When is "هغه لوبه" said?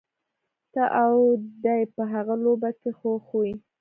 2.13-2.69